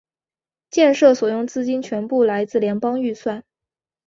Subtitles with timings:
[0.71, 3.43] 建设所用资金全部来自联邦预算。